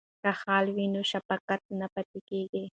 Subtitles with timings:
[0.21, 2.63] که خاله وي نو شفقت نه پاتیږي.